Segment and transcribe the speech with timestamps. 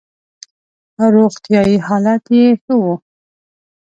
[1.15, 2.93] روغتیايي حالت یې ښه وو.